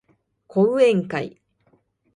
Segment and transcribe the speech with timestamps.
[0.47, 1.39] 講演会